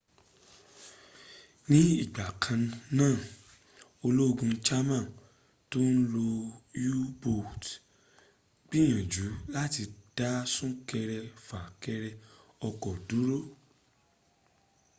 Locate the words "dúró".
13.07-13.39